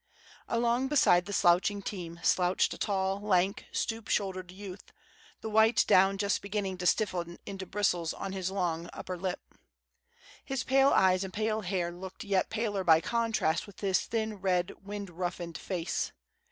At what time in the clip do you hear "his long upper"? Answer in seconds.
8.31-9.15